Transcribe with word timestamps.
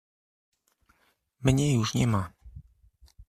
—Mnie 1.45 1.73
już 1.73 1.93
nie 1.93 2.07
ma! 2.07 2.31